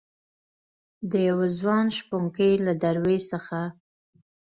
دیوه 1.11 1.45
ځوان 1.59 1.85
شپونکي 1.97 2.51
له 2.65 2.73
دروي 2.83 3.19
څخه 3.31 3.59